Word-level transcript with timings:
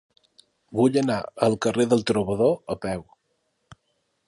Vull 0.79 0.97
anar 1.01 1.17
al 1.49 1.57
carrer 1.67 1.87
del 1.93 2.03
Trobador 2.13 2.57
a 2.77 2.81
peu. 2.87 3.07